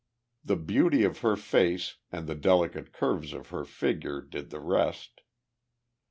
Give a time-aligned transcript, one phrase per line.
[0.43, 5.21] The beauty of her face and the delicate curves of her figure did the rest.